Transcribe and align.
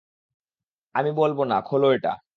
আমি 0.95 1.11
বলবো 1.11 1.41
না- 1.45 1.57
খোল 1.67 1.83
এটা! 1.91 2.13